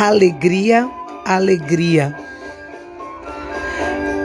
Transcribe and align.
Alegria, 0.00 0.88
alegria. 1.24 2.16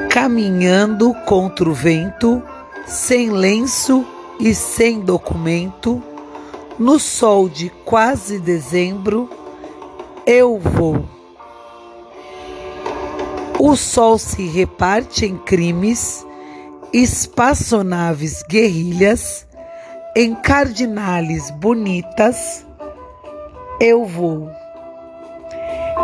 Caminhando 0.08 1.16
contra 1.26 1.68
o 1.68 1.74
vento, 1.74 2.44
sem 2.86 3.32
lenço 3.32 4.06
e 4.40 4.54
sem 4.54 5.00
documento, 5.00 6.00
no 6.78 7.00
sol 7.00 7.50
de 7.50 7.72
quase 7.84 8.38
dezembro, 8.38 9.28
eu 10.28 10.60
vou. 10.60 11.10
O 13.58 13.76
sol 13.76 14.20
se 14.20 14.46
reparte 14.46 15.26
em 15.26 15.36
crimes, 15.40 16.24
espaçonaves 16.94 18.44
guerrilhas, 18.44 19.48
em 20.16 20.36
cardinales 20.36 21.50
bonitas, 21.50 22.64
eu 23.80 24.06
vou. 24.06 24.52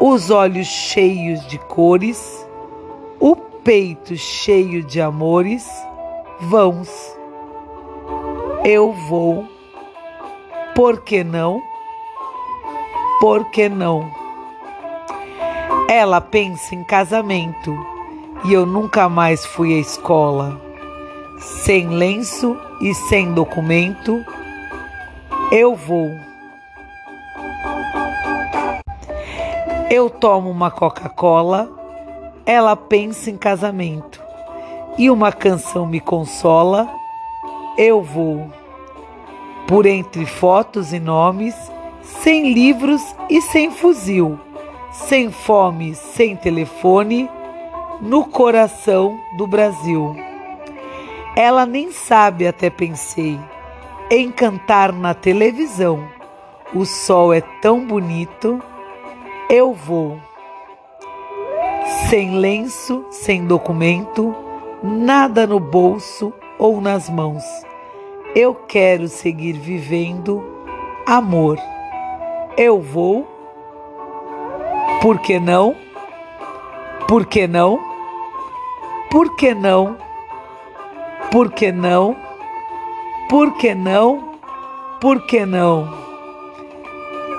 os 0.00 0.30
olhos 0.30 0.66
cheios 0.66 1.46
de 1.46 1.58
cores, 1.58 2.46
o 3.18 3.34
peito 3.34 4.16
cheio 4.16 4.84
de 4.84 5.00
amores, 5.00 5.66
vãos. 6.40 6.88
Eu 8.64 8.92
vou. 8.92 9.46
Por 10.74 11.00
que 11.00 11.24
não? 11.24 11.60
Por 13.20 13.50
que 13.50 13.68
não? 13.68 14.10
Ela 15.88 16.20
pensa 16.20 16.74
em 16.74 16.84
casamento 16.84 17.74
e 18.44 18.52
eu 18.52 18.66
nunca 18.66 19.08
mais 19.08 19.46
fui 19.46 19.74
à 19.74 19.78
escola. 19.78 20.60
Sem 21.38 21.88
lenço 21.88 22.56
e 22.80 22.94
sem 22.94 23.32
documento, 23.32 24.22
eu 25.50 25.74
vou. 25.74 26.10
Eu 29.88 30.10
tomo 30.10 30.50
uma 30.50 30.68
Coca-Cola, 30.68 31.70
ela 32.44 32.74
pensa 32.74 33.30
em 33.30 33.36
casamento 33.36 34.20
e 34.98 35.08
uma 35.08 35.30
canção 35.30 35.86
me 35.86 36.00
consola, 36.00 36.88
eu 37.78 38.02
vou. 38.02 38.50
Por 39.68 39.86
entre 39.86 40.26
fotos 40.26 40.92
e 40.92 40.98
nomes, 40.98 41.54
sem 42.02 42.52
livros 42.52 43.00
e 43.30 43.40
sem 43.40 43.70
fuzil, 43.70 44.40
sem 44.90 45.30
fome, 45.30 45.94
sem 45.94 46.34
telefone, 46.34 47.30
no 48.00 48.24
coração 48.24 49.16
do 49.38 49.46
Brasil. 49.46 50.16
Ela 51.36 51.64
nem 51.64 51.92
sabe, 51.92 52.48
até 52.48 52.70
pensei, 52.70 53.38
em 54.10 54.32
cantar 54.32 54.92
na 54.92 55.14
televisão. 55.14 56.08
O 56.74 56.84
sol 56.84 57.32
é 57.32 57.40
tão 57.62 57.86
bonito 57.86 58.60
eu 59.48 59.72
vou. 59.72 60.18
Sem 62.08 62.38
lenço, 62.38 63.04
sem 63.10 63.46
documento, 63.46 64.34
nada 64.82 65.46
no 65.46 65.60
bolso 65.60 66.32
ou 66.58 66.80
nas 66.80 67.08
mãos. 67.08 67.44
Eu 68.34 68.54
quero 68.54 69.08
seguir 69.08 69.54
vivendo 69.54 70.44
amor. 71.06 71.58
Eu 72.56 72.80
vou. 72.80 73.26
Por 75.00 75.20
que 75.20 75.38
não? 75.38 75.74
Por 77.06 77.26
que 77.26 77.46
não? 77.46 77.78
Por 79.10 79.36
que 79.36 79.54
não? 79.54 79.96
Por 81.30 81.52
que 81.52 81.72
não? 81.72 82.16
Por 83.28 83.56
que 83.56 83.74
não? 83.74 84.38
Por 85.00 85.26
que 85.26 85.46
não? 85.46 85.88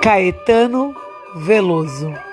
Caetano 0.01 0.95
Veloso. 1.35 2.26